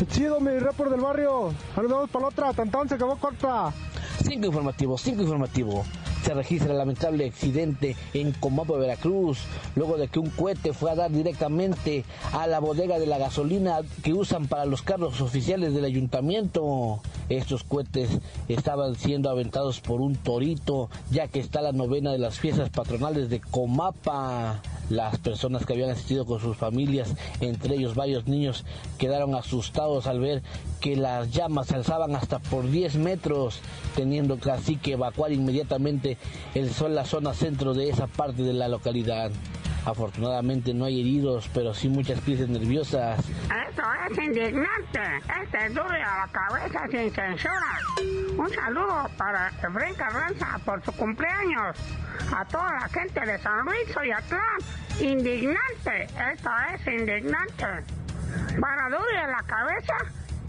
Chido 0.08 0.40
mi 0.40 0.58
report 0.58 0.90
del 0.90 1.00
barrio. 1.00 1.52
Ahora 1.76 1.82
nos 1.82 1.90
vemos 1.90 2.10
para 2.10 2.22
la 2.22 2.28
otra, 2.28 2.52
tantán 2.52 2.88
se 2.88 2.96
acabó 2.96 3.16
corta. 3.16 3.72
Cinco 4.20 4.46
informativos, 4.46 5.00
cinco 5.00 5.22
informativo 5.22 5.84
se 6.24 6.32
registra 6.32 6.72
el 6.72 6.78
lamentable 6.78 7.26
accidente 7.26 7.96
en 8.14 8.32
Comapo, 8.32 8.78
Veracruz, 8.78 9.40
luego 9.76 9.98
de 9.98 10.08
que 10.08 10.18
un 10.18 10.30
cohete 10.30 10.72
fue 10.72 10.90
a 10.90 10.94
dar 10.94 11.10
directamente 11.10 12.04
a 12.32 12.46
la 12.46 12.60
bodega 12.60 12.98
de 12.98 13.06
la 13.06 13.18
gasolina 13.18 13.80
que 14.02 14.14
usan 14.14 14.46
para 14.48 14.64
los 14.64 14.80
carros 14.80 15.20
oficiales 15.20 15.74
del 15.74 15.84
ayuntamiento. 15.84 17.00
Estos 17.28 17.62
cohetes 17.64 18.10
estaban 18.48 18.96
siendo 18.96 19.28
aventados 19.28 19.80
por 19.80 20.00
un 20.00 20.16
torito, 20.16 20.88
ya 21.10 21.28
que 21.28 21.40
está 21.40 21.60
la 21.60 21.72
novena 21.72 22.12
de 22.12 22.18
las 22.18 22.38
fiestas 22.38 22.70
patronales 22.70 23.28
de 23.28 23.40
Comapa. 23.40 24.62
Las 24.90 25.18
personas 25.18 25.64
que 25.64 25.72
habían 25.72 25.88
asistido 25.88 26.26
con 26.26 26.40
sus 26.40 26.58
familias, 26.58 27.14
entre 27.40 27.76
ellos 27.76 27.94
varios 27.94 28.26
niños, 28.26 28.66
quedaron 28.98 29.34
asustados 29.34 30.06
al 30.06 30.20
ver 30.20 30.42
que 30.80 30.94
las 30.94 31.30
llamas 31.30 31.68
se 31.68 31.76
alzaban 31.76 32.14
hasta 32.14 32.38
por 32.38 32.70
10 32.70 32.96
metros, 32.96 33.60
teniendo 33.96 34.36
así 34.52 34.76
que 34.76 34.92
evacuar 34.92 35.32
inmediatamente 35.32 36.13
el 36.54 36.70
sol, 36.70 36.94
la 36.94 37.04
zona 37.04 37.34
centro 37.34 37.74
de 37.74 37.90
esa 37.90 38.06
parte 38.06 38.42
de 38.42 38.52
la 38.52 38.68
localidad. 38.68 39.30
Afortunadamente 39.84 40.72
no 40.72 40.86
hay 40.86 41.00
heridos, 41.00 41.50
pero 41.52 41.74
sí 41.74 41.88
muchas 41.88 42.18
crisis 42.20 42.48
nerviosas. 42.48 43.18
Esto 43.18 43.82
es 44.10 44.18
indignante. 44.18 45.00
Este 45.42 45.68
duro 45.68 45.90
a 45.90 46.26
la 46.26 46.28
cabeza 46.32 46.86
sin 46.90 47.12
censura. 47.12 47.78
Un 48.36 48.50
saludo 48.50 49.10
para 49.18 49.48
Efraín 49.48 49.94
Carranza 49.94 50.58
por 50.64 50.82
su 50.82 50.92
cumpleaños. 50.92 51.76
A 52.34 52.44
toda 52.46 52.72
la 52.72 52.88
gente 52.88 53.20
de 53.20 53.38
San 53.38 53.64
Luis 53.66 53.94
y 54.06 54.10
Atlán. 54.10 54.58
Indignante. 55.00 56.04
Esto 56.32 56.50
es 56.74 56.86
indignante. 56.86 57.66
Para 58.58 58.88
duro 58.88 59.18
a 59.22 59.26
la 59.26 59.42
cabeza, 59.42 59.94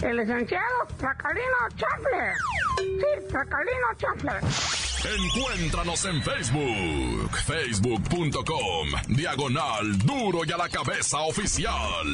el 0.01 0.17
licenciado 0.17 0.87
Tracalino 0.97 1.69
Chafle. 1.75 2.33
Sí, 2.77 3.27
Tracalino 3.29 3.93
Chafle. 3.97 4.94
Encuéntranos 5.05 6.03
en 6.05 6.23
Facebook, 6.23 7.37
facebook.com, 7.45 8.89
diagonal 9.09 9.97
duro 9.99 10.39
y 10.45 10.51
a 10.51 10.57
la 10.57 10.67
cabeza 10.67 11.19
oficial. 11.19 12.07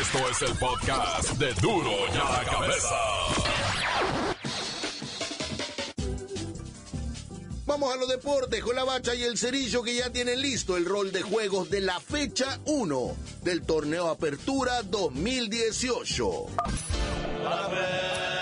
Esto 0.00 0.28
es 0.30 0.42
el 0.42 0.56
podcast 0.56 1.32
de 1.32 1.52
duro 1.54 1.90
y 2.12 2.16
a 2.16 2.30
la 2.30 2.44
cabeza. 2.44 2.94
Vamos 7.66 7.92
a 7.92 7.96
los 7.96 8.08
deportes 8.08 8.62
con 8.62 8.76
la 8.76 8.84
bacha 8.84 9.16
y 9.16 9.24
el 9.24 9.36
cerillo 9.36 9.82
que 9.82 9.96
ya 9.96 10.10
tienen 10.10 10.40
listo 10.40 10.76
el 10.76 10.84
rol 10.84 11.10
de 11.10 11.22
juegos 11.22 11.70
de 11.70 11.80
la 11.80 11.98
fecha 11.98 12.60
1 12.66 13.16
del 13.42 13.62
torneo 13.62 14.10
Apertura 14.10 14.82
2018. 14.82 16.46
Bendito 17.42 18.33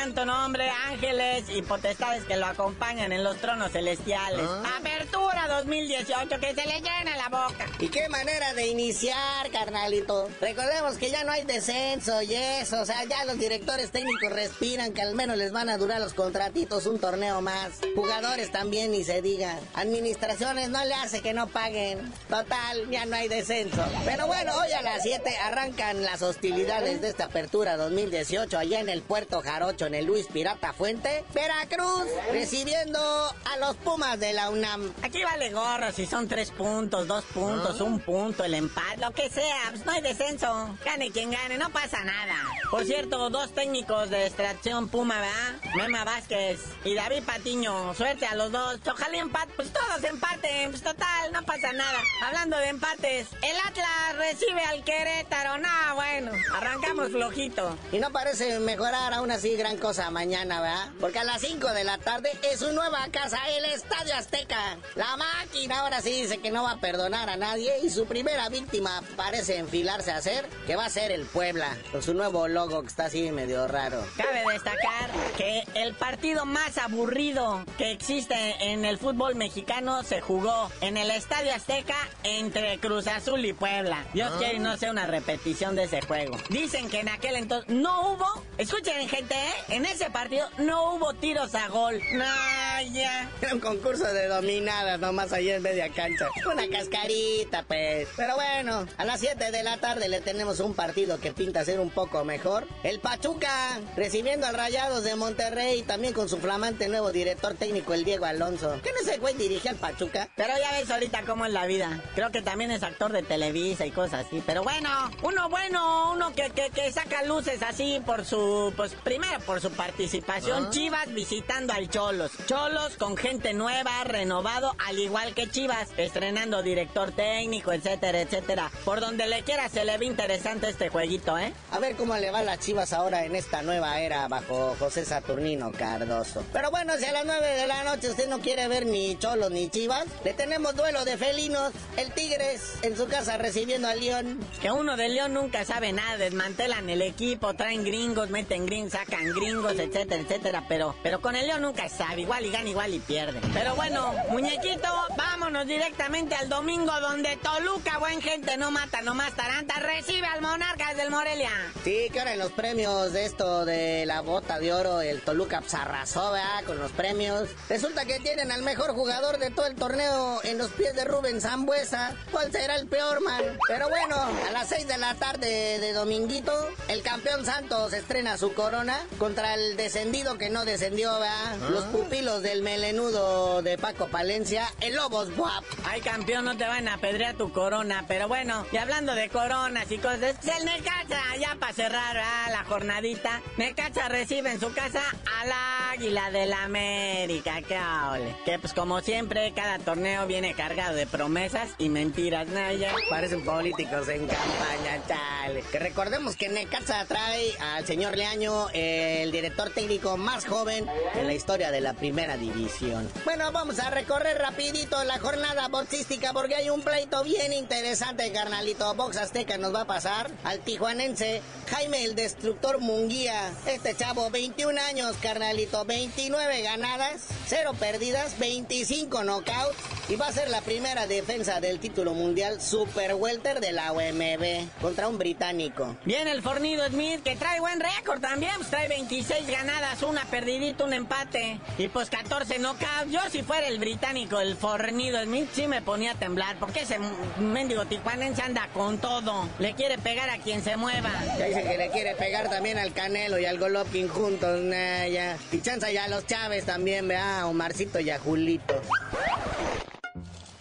Santo 0.00 0.24
nombre, 0.24 0.59
ángeles 0.70 1.44
y 1.48 1.62
potestades 1.62 2.24
que 2.24 2.36
lo 2.36 2.46
acompañan 2.46 3.12
en 3.12 3.24
los 3.24 3.36
tronos 3.38 3.72
celestiales. 3.72 4.44
¿Ah? 4.48 4.78
Apertura 4.78 5.48
2018, 5.48 6.40
que 6.40 6.54
se 6.54 6.66
le 6.66 6.80
llena 6.80 7.16
la 7.16 7.28
boca. 7.28 7.66
¿Y 7.78 7.88
qué 7.88 8.08
manera 8.08 8.54
de 8.54 8.68
iniciar, 8.68 9.50
carnalito? 9.50 10.28
Recordemos 10.40 10.96
que 10.96 11.10
ya 11.10 11.24
no 11.24 11.32
hay 11.32 11.44
descenso 11.44 12.22
y 12.22 12.34
eso, 12.34 12.80
o 12.80 12.84
sea, 12.84 13.04
ya 13.04 13.24
los 13.24 13.38
directores 13.38 13.90
técnicos 13.90 14.30
respiran 14.30 14.92
que 14.92 15.02
al 15.02 15.14
menos 15.14 15.36
les 15.36 15.52
van 15.52 15.68
a 15.68 15.78
durar 15.78 16.00
los 16.00 16.14
contratitos 16.14 16.86
un 16.86 16.98
torneo 16.98 17.40
más. 17.40 17.80
Jugadores 17.94 18.52
también, 18.52 18.92
ni 18.92 19.04
se 19.04 19.22
diga. 19.22 19.58
Administraciones 19.74 20.68
no 20.68 20.84
le 20.84 20.94
hace 20.94 21.20
que 21.20 21.32
no 21.32 21.48
paguen. 21.48 22.12
Total, 22.28 22.88
ya 22.90 23.06
no 23.06 23.16
hay 23.16 23.28
descenso. 23.28 23.84
Pero 24.04 24.26
bueno, 24.26 24.52
hoy 24.56 24.72
a 24.72 24.82
las 24.82 25.02
7 25.02 25.36
arrancan 25.44 26.02
las 26.02 26.22
hostilidades 26.22 27.00
de 27.00 27.08
esta 27.08 27.26
apertura 27.26 27.76
2018 27.76 28.58
allá 28.58 28.80
en 28.80 28.88
el 28.88 29.02
Puerto 29.02 29.40
Jarocho, 29.42 29.86
en 29.86 29.94
el 29.94 30.06
Luis 30.06 30.26
Pirata 30.32 30.59
Fuente, 30.68 31.24
Veracruz, 31.34 32.06
recibiendo 32.30 33.00
a 33.00 33.56
los 33.58 33.76
Pumas 33.76 34.20
de 34.20 34.32
la 34.32 34.50
UNAM. 34.50 34.92
Aquí 35.02 35.22
vale 35.24 35.50
gorro 35.50 35.90
si 35.92 36.06
son 36.06 36.28
tres 36.28 36.50
puntos, 36.50 37.08
dos 37.08 37.24
puntos, 37.24 37.80
un 37.80 37.98
punto, 38.00 38.44
el 38.44 38.54
empate, 38.54 38.98
lo 38.98 39.10
que 39.10 39.28
sea, 39.28 39.70
pues 39.70 39.84
no 39.84 39.92
hay 39.92 40.02
descenso. 40.02 40.76
Gane 40.84 41.10
quien 41.10 41.30
gane, 41.30 41.58
no 41.58 41.70
pasa 41.70 42.04
nada. 42.04 42.34
Por 42.70 42.84
cierto, 42.84 43.30
dos 43.30 43.52
técnicos 43.54 44.10
de 44.10 44.26
extracción 44.26 44.88
Puma, 44.88 45.16
¿verdad? 45.20 45.74
Mema 45.74 46.04
Vázquez 46.04 46.60
y 46.84 46.94
David 46.94 47.24
Patiño. 47.24 47.94
Suerte 47.94 48.26
a 48.26 48.34
los 48.34 48.52
dos. 48.52 48.78
Ojalá 48.86 49.18
empate, 49.18 49.52
pues 49.56 49.72
todos 49.72 50.04
empaten, 50.04 50.70
pues 50.70 50.82
total, 50.82 51.32
no 51.32 51.42
pasa 51.44 51.72
nada. 51.72 51.98
Hablando 52.22 52.56
de 52.58 52.68
empates, 52.68 53.28
el 53.42 53.56
Atlas 53.66 54.16
recibe 54.16 54.62
al 54.64 54.84
Querétaro. 54.84 55.58
No, 55.58 55.94
bueno, 55.94 56.32
arrancamos 56.54 57.10
flojito. 57.10 57.76
Y 57.92 57.98
no 57.98 58.10
parece 58.10 58.58
mejorar 58.60 59.12
aún 59.14 59.30
así 59.30 59.56
gran 59.56 59.76
cosa 59.76 60.10
mañana, 60.10 60.49
¿verdad? 60.58 60.90
Porque 60.98 61.18
a 61.18 61.24
las 61.24 61.40
5 61.42 61.68
de 61.72 61.84
la 61.84 61.98
tarde 61.98 62.30
es 62.50 62.60
su 62.60 62.72
nueva 62.72 63.06
casa, 63.12 63.38
el 63.50 63.66
Estadio 63.66 64.14
Azteca. 64.14 64.78
La 64.96 65.16
máquina 65.16 65.80
ahora 65.80 66.00
sí 66.00 66.22
dice 66.22 66.38
que 66.38 66.50
no 66.50 66.62
va 66.62 66.72
a 66.72 66.80
perdonar 66.80 67.28
a 67.28 67.36
nadie 67.36 67.72
y 67.82 67.90
su 67.90 68.06
primera 68.06 68.48
víctima 68.48 69.02
parece 69.16 69.58
enfilarse 69.58 70.10
a 70.10 70.16
hacer, 70.16 70.48
que 70.66 70.76
va 70.76 70.86
a 70.86 70.90
ser 70.90 71.12
el 71.12 71.26
Puebla, 71.26 71.76
con 71.92 72.02
su 72.02 72.14
nuevo 72.14 72.48
logo 72.48 72.80
que 72.82 72.88
está 72.88 73.04
así 73.04 73.30
medio 73.30 73.68
raro. 73.68 74.02
Cabe 74.16 74.42
destacar 74.52 75.10
que 75.36 75.64
el 75.74 75.94
partido 75.94 76.46
más 76.46 76.78
aburrido 76.78 77.64
que 77.78 77.92
existe 77.92 78.34
en 78.60 78.84
el 78.84 78.98
fútbol 78.98 79.34
mexicano 79.34 80.02
se 80.02 80.20
jugó 80.20 80.70
en 80.80 80.96
el 80.96 81.10
Estadio 81.10 81.54
Azteca 81.54 81.96
entre 82.22 82.78
Cruz 82.78 83.06
Azul 83.06 83.44
y 83.44 83.52
Puebla. 83.52 84.06
Dios 84.14 84.32
quiere 84.38 84.54
y 84.54 84.58
no 84.58 84.76
sea 84.76 84.90
una 84.90 85.06
repetición 85.06 85.76
de 85.76 85.84
ese 85.84 86.00
juego. 86.00 86.36
Dicen 86.48 86.88
que 86.88 87.00
en 87.00 87.08
aquel 87.08 87.36
entonces 87.36 87.68
no 87.74 88.12
hubo, 88.12 88.44
escuchen 88.60 89.08
gente, 89.08 89.34
¿eh? 89.34 89.54
en 89.68 89.86
ese 89.86 90.10
partido 90.10 90.46
no 90.58 90.94
hubo 90.94 91.14
tiros 91.14 91.54
a 91.54 91.68
gol. 91.68 91.98
No, 92.12 92.92
ya. 92.92 93.30
Era 93.40 93.54
un 93.54 93.60
concurso 93.60 94.04
de 94.12 94.26
dominadas 94.26 95.00
nomás 95.00 95.32
ahí 95.32 95.48
en 95.48 95.62
media 95.62 95.88
cancha. 95.90 96.28
Una 96.44 96.68
cascarita, 96.68 97.62
pues. 97.62 98.08
Pero 98.16 98.34
bueno, 98.34 98.86
a 98.98 99.04
las 99.06 99.20
7 99.20 99.50
de 99.50 99.62
la 99.62 99.78
tarde 99.78 100.08
le 100.08 100.20
tenemos 100.20 100.60
un 100.60 100.74
partido 100.74 101.18
que 101.20 101.32
pinta 101.32 101.64
ser 101.64 101.80
un 101.80 101.88
poco 101.88 102.22
mejor. 102.24 102.66
El 102.82 103.00
Pachuca 103.00 103.80
recibiendo 103.96 104.46
al 104.46 104.54
Rayados 104.54 105.04
de 105.04 105.16
Monterrey, 105.16 105.82
también 105.82 106.12
con 106.12 106.28
su 106.28 106.36
flamante 106.38 106.88
nuevo 106.88 107.12
director 107.12 107.54
técnico, 107.54 107.94
el 107.94 108.04
Diego 108.04 108.26
Alonso. 108.26 108.78
¿Qué 108.82 108.92
no 108.92 109.00
ese 109.00 109.18
güey 109.18 109.34
dirige 109.34 109.70
al 109.70 109.76
Pachuca? 109.76 110.28
Pero 110.36 110.52
ya 110.58 110.72
ves 110.72 110.90
ahorita 110.90 111.22
cómo 111.22 111.46
es 111.46 111.52
la 111.52 111.64
vida. 111.64 112.02
Creo 112.14 112.30
que 112.30 112.42
también 112.42 112.70
es 112.70 112.82
actor 112.82 113.10
de 113.12 113.22
Televisa 113.22 113.86
y 113.86 113.90
cosas 113.90 114.26
así. 114.26 114.42
Pero 114.44 114.62
bueno, 114.62 114.90
uno 115.22 115.48
bueno, 115.48 116.12
uno 116.12 116.34
que, 116.34 116.50
que, 116.50 116.68
que 116.68 116.92
saca 116.92 117.22
luces 117.22 117.62
así 117.62 118.02
por 118.04 118.26
su, 118.26 118.49
pues 118.76 118.94
primero 118.94 119.38
por 119.40 119.60
su 119.60 119.70
participación. 119.70 120.66
Ah. 120.66 120.70
Chivas 120.70 121.12
visitando 121.12 121.72
al 121.72 121.88
Cholos. 121.88 122.32
Cholos 122.46 122.96
con 122.96 123.16
gente 123.16 123.52
nueva, 123.52 124.04
renovado, 124.04 124.74
al 124.86 124.98
igual 124.98 125.34
que 125.34 125.48
Chivas, 125.48 125.88
estrenando 125.96 126.62
director 126.62 127.12
técnico, 127.12 127.72
etcétera, 127.72 128.20
etcétera. 128.20 128.70
Por 128.84 129.00
donde 129.00 129.26
le 129.26 129.42
quiera 129.42 129.68
se 129.68 129.84
le 129.84 129.96
ve 129.98 130.06
interesante 130.06 130.68
este 130.68 130.88
jueguito, 130.88 131.38
¿eh? 131.38 131.52
A 131.70 131.78
ver 131.78 131.96
cómo 131.96 132.16
le 132.16 132.30
va 132.30 132.40
a 132.40 132.42
las 132.42 132.58
Chivas 132.60 132.92
ahora 132.92 133.24
en 133.24 133.36
esta 133.36 133.62
nueva 133.62 134.00
era 134.00 134.28
bajo 134.28 134.76
José 134.78 135.04
Saturnino 135.04 135.72
Cardoso. 135.72 136.44
Pero 136.52 136.70
bueno, 136.70 136.94
si 136.98 137.04
a 137.04 137.12
las 137.12 137.24
9 137.24 137.46
de 137.46 137.66
la 137.66 137.84
noche 137.84 138.10
usted 138.10 138.28
no 138.28 138.40
quiere 138.40 138.68
ver 138.68 138.86
ni 138.86 139.16
Cholos 139.18 139.50
ni 139.50 139.68
Chivas, 139.68 140.06
le 140.24 140.34
tenemos 140.34 140.74
duelo 140.74 141.04
de 141.04 141.16
felinos. 141.16 141.72
El 141.96 142.12
Tigres 142.12 142.78
en 142.82 142.96
su 142.96 143.06
casa 143.06 143.36
recibiendo 143.36 143.88
al 143.88 144.00
León. 144.00 144.40
Que 144.60 144.70
uno 144.70 144.96
de 144.96 145.08
León 145.08 145.34
nunca 145.34 145.64
sabe 145.64 145.92
nada, 145.92 146.16
desmantelan 146.16 146.88
el 146.88 147.02
equipo, 147.02 147.54
traen 147.54 147.84
gringos, 147.84 148.30
meten 148.40 148.64
gringos, 148.64 148.92
sacan 148.92 149.28
gringos, 149.34 149.72
etcétera, 149.72 150.22
etcétera. 150.22 150.64
Pero, 150.66 150.94
pero 151.02 151.20
con 151.20 151.36
el 151.36 151.46
León 151.46 151.60
nunca 151.60 151.88
sabe, 151.88 152.22
igual 152.22 152.46
y 152.46 152.50
gana, 152.50 152.68
igual 152.70 152.94
y 152.94 152.98
pierde. 152.98 153.38
Pero 153.52 153.74
bueno, 153.76 154.14
muñequito, 154.30 154.88
vámonos 155.16 155.66
directamente 155.66 156.34
al 156.34 156.48
domingo 156.48 156.92
donde 157.00 157.36
Toluca, 157.36 157.98
buen 157.98 158.22
gente, 158.22 158.56
no 158.56 158.70
mata, 158.70 159.02
nomás 159.02 159.34
taranta, 159.34 159.74
recibe 159.80 160.26
al 160.26 160.40
Monarcas 160.40 160.96
del 160.96 161.10
Morelia. 161.10 161.50
Sí, 161.84 162.08
que 162.10 162.18
ahora 162.18 162.32
en 162.32 162.38
los 162.38 162.52
premios 162.52 163.12
de 163.12 163.26
esto 163.26 163.66
de 163.66 164.06
la 164.06 164.22
bota 164.22 164.58
de 164.58 164.72
oro, 164.72 165.02
el 165.02 165.20
Toluca 165.20 165.60
¿verdad? 165.60 166.64
Con 166.64 166.78
los 166.78 166.92
premios. 166.92 167.48
Resulta 167.68 168.06
que 168.06 168.20
tienen 168.20 168.50
al 168.52 168.62
mejor 168.62 168.92
jugador 168.92 169.38
de 169.38 169.50
todo 169.50 169.66
el 169.66 169.74
torneo 169.74 170.40
en 170.44 170.56
los 170.56 170.70
pies 170.70 170.94
de 170.94 171.04
Rubén 171.04 171.40
Zambuesa. 171.40 172.14
¿Cuál 172.30 172.50
será 172.52 172.76
el 172.76 172.86
peor, 172.86 173.20
man? 173.22 173.42
Pero 173.68 173.88
bueno, 173.88 174.16
a 174.16 174.52
las 174.52 174.68
6 174.68 174.86
de 174.86 174.98
la 174.98 175.14
tarde 175.14 175.78
de 175.78 175.92
dominguito, 175.92 176.52
el 176.88 177.02
campeón 177.02 177.44
Santos 177.44 177.92
estrena 177.92 178.29
su 178.36 178.52
corona 178.52 178.98
contra 179.18 179.54
el 179.54 179.76
descendido 179.76 180.36
que 180.36 180.50
no 180.50 180.64
descendió, 180.64 181.12
¿verdad? 181.18 181.70
Los 181.70 181.84
pupilos 181.86 182.42
del 182.42 182.62
melenudo 182.62 183.62
de 183.62 183.78
Paco 183.78 184.08
Palencia, 184.08 184.66
el 184.80 184.96
Lobos 184.96 185.34
Guap. 185.34 185.64
Ay, 185.84 186.00
campeón, 186.00 186.44
no 186.44 186.56
te 186.56 186.64
van 186.64 186.88
a 186.88 186.98
pedrear 186.98 187.36
tu 187.36 187.52
corona, 187.52 188.04
pero 188.06 188.28
bueno, 188.28 188.66
y 188.72 188.76
hablando 188.76 189.14
de 189.14 189.28
coronas 189.28 189.90
y 189.90 189.98
cosas, 189.98 190.36
el 190.46 190.64
Necaxa, 190.64 191.36
ya 191.40 191.56
para 191.58 191.72
cerrar 191.72 192.14
¿verdad? 192.14 192.50
la 192.50 192.64
jornadita, 192.64 193.40
Necaxa 193.56 194.08
recibe 194.08 194.52
en 194.52 194.60
su 194.60 194.72
casa 194.72 195.02
al 195.40 195.50
Águila 195.92 196.30
del 196.30 196.50
la 196.50 196.64
América, 196.64 197.62
qué 197.62 197.78
ole. 197.78 198.34
Que 198.44 198.58
pues 198.58 198.74
como 198.74 199.00
siempre, 199.00 199.52
cada 199.54 199.78
torneo 199.78 200.26
viene 200.26 200.54
cargado 200.54 200.96
de 200.96 201.06
promesas 201.06 201.70
y 201.78 201.88
mentiras, 201.88 202.48
Naya. 202.48 202.92
Parecen 203.08 203.44
políticos 203.44 204.08
en 204.08 204.26
campaña, 204.26 205.00
chale. 205.06 205.62
Que 205.70 205.78
recordemos 205.78 206.34
que 206.34 206.48
Necaxa 206.48 207.04
trae 207.04 207.56
al 207.60 207.86
señor 207.86 208.09
Leaño, 208.16 208.68
el 208.72 209.32
director 209.32 209.70
técnico 209.70 210.16
más 210.16 210.46
joven 210.46 210.86
en 211.14 211.26
la 211.26 211.34
historia 211.34 211.70
de 211.70 211.80
la 211.80 211.94
primera 211.94 212.36
división. 212.36 213.08
Bueno, 213.24 213.52
vamos 213.52 213.78
a 213.78 213.90
recorrer 213.90 214.38
rapidito 214.38 215.02
la 215.04 215.18
jornada 215.18 215.68
boxística 215.68 216.32
porque 216.32 216.54
hay 216.54 216.70
un 216.70 216.82
pleito 216.82 217.22
bien 217.24 217.52
interesante, 217.52 218.30
carnalito. 218.32 218.94
Box 218.94 219.16
Azteca 219.16 219.58
nos 219.58 219.74
va 219.74 219.82
a 219.82 219.86
pasar 219.86 220.30
al 220.44 220.60
tijuanense 220.60 221.42
Jaime 221.68 222.04
el 222.04 222.14
Destructor 222.14 222.80
Munguía. 222.80 223.52
Este 223.66 223.94
chavo, 223.94 224.30
21 224.30 224.80
años, 224.80 225.16
carnalito, 225.22 225.84
29 225.84 226.62
ganadas, 226.62 227.26
0 227.46 227.72
perdidas, 227.78 228.38
25 228.38 229.22
knockouts 229.22 229.76
y 230.08 230.16
va 230.16 230.26
a 230.26 230.32
ser 230.32 230.50
la 230.50 230.60
primera 230.60 231.06
defensa 231.06 231.60
del 231.60 231.78
título 231.78 232.14
mundial 232.14 232.60
Super 232.60 233.14
Welter 233.14 233.60
de 233.60 233.70
la 233.70 233.92
OMB 233.92 234.68
contra 234.80 235.06
un 235.06 235.18
británico. 235.18 235.96
Bien 236.04 236.26
el 236.26 236.42
fornido 236.42 236.84
Smith, 236.88 237.22
que 237.22 237.36
trae 237.36 237.60
buen 237.60 237.78
récord 237.78 237.99
también, 238.20 238.52
pues 238.56 238.70
trae 238.70 238.88
26 238.88 239.46
ganadas, 239.46 240.02
una 240.02 240.24
perdidita, 240.24 240.84
un 240.84 240.92
empate 240.92 241.60
y 241.78 241.88
pues 241.88 242.10
14 242.10 242.58
knockouts. 242.58 243.10
Yo 243.10 243.20
si 243.30 243.42
fuera 243.42 243.68
el 243.68 243.78
británico, 243.78 244.40
el 244.40 244.56
fornido 244.56 245.22
Smith, 245.22 245.48
sí 245.52 245.66
me 245.66 245.82
ponía 245.82 246.12
a 246.12 246.14
temblar, 246.14 246.56
porque 246.58 246.80
ese 246.80 246.98
mendigo 247.38 247.84
tijuanense 247.84 248.42
anda 248.42 248.68
con 248.72 248.98
todo, 248.98 249.48
le 249.58 249.74
quiere 249.74 249.98
pegar 249.98 250.30
a 250.30 250.38
quien 250.38 250.62
se 250.62 250.76
mueva. 250.76 251.10
Ya 251.38 251.46
dice 251.46 251.62
que 251.62 251.78
le 251.78 251.90
quiere 251.90 252.14
pegar 252.14 252.48
también 252.48 252.78
al 252.78 252.92
Canelo 252.92 253.38
y 253.38 253.44
al 253.44 253.58
Golovkin 253.58 254.08
juntos, 254.08 254.60
nah, 254.60 255.06
ya. 255.06 255.36
Y 255.52 255.60
chanza 255.60 255.90
ya 255.90 256.04
a 256.04 256.08
los 256.08 256.26
Chávez 256.26 256.64
también, 256.64 257.06
vea, 257.06 257.40
a 257.40 257.46
Omarcito 257.46 258.00
y 258.00 258.10
a 258.10 258.18
Julito. 258.18 258.80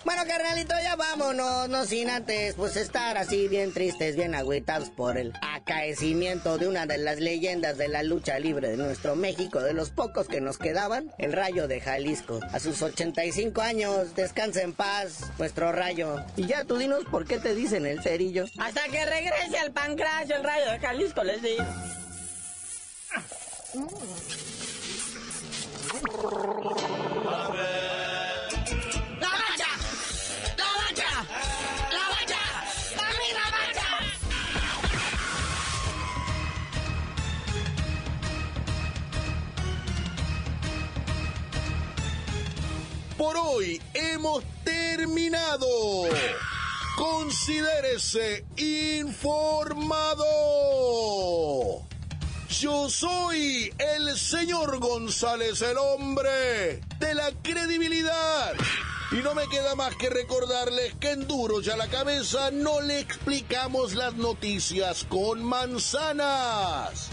Bueno, 0.09 0.23
carnalito, 0.25 0.73
ya 0.81 0.95
vámonos, 0.95 1.69
no 1.69 1.85
sin 1.85 2.09
antes, 2.09 2.55
pues 2.55 2.75
estar 2.77 3.15
así 3.19 3.47
bien 3.47 3.71
tristes, 3.71 4.15
bien 4.15 4.33
agüitados 4.33 4.89
por 4.89 5.19
el 5.19 5.33
acaecimiento 5.39 6.57
de 6.57 6.67
una 6.67 6.87
de 6.87 6.97
las 6.97 7.19
leyendas 7.19 7.77
de 7.77 7.89
la 7.89 8.01
lucha 8.01 8.39
libre 8.39 8.69
de 8.69 8.77
nuestro 8.77 9.15
México, 9.15 9.59
de 9.59 9.73
los 9.73 9.91
pocos 9.91 10.27
que 10.27 10.41
nos 10.41 10.57
quedaban, 10.57 11.13
el 11.19 11.31
Rayo 11.31 11.67
de 11.67 11.79
Jalisco. 11.79 12.39
A 12.51 12.59
sus 12.59 12.81
85 12.81 13.61
años, 13.61 14.15
descansa 14.15 14.63
en 14.63 14.73
paz, 14.73 15.29
nuestro 15.37 15.71
Rayo. 15.71 16.15
Y 16.35 16.47
ya 16.47 16.63
tú 16.63 16.77
dinos 16.77 17.03
por 17.11 17.27
qué 17.27 17.37
te 17.37 17.53
dicen 17.53 17.85
el 17.85 18.01
cerillo. 18.01 18.45
Hasta 18.57 18.85
que 18.85 19.05
regrese 19.05 19.59
al 19.59 19.71
pancracio 19.73 20.37
el 20.37 20.43
Rayo 20.43 20.71
de 20.71 20.79
Jalisco, 20.79 21.23
les 21.23 21.39
digo. 21.43 21.63
¡La 27.29 27.78
Por 43.19 43.35
hoy 43.35 43.81
hemos 43.93 44.43
terminado. 44.63 45.67
Considérese 46.95 48.45
informado. 48.55 50.25
Yo 52.47 52.89
soy 52.89 53.73
el 53.77 54.17
señor 54.17 54.79
González, 54.79 55.61
el 55.63 55.77
hombre 55.77 56.79
de 56.97 57.13
la 57.13 57.29
credibilidad. 57.43 58.53
Y 59.11 59.15
no 59.15 59.35
me 59.35 59.49
queda 59.49 59.75
más 59.75 59.93
que 59.97 60.09
recordarles 60.09 60.93
que 60.93 61.11
en 61.11 61.27
Duro 61.27 61.59
ya 61.59 61.75
la 61.75 61.89
cabeza 61.89 62.51
no 62.51 62.79
le 62.79 63.01
explicamos 63.01 63.95
las 63.95 64.13
noticias 64.13 65.03
con 65.03 65.43
manzanas. 65.43 67.09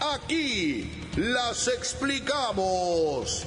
Aquí 0.00 0.90
las 1.14 1.68
explicamos 1.68 3.46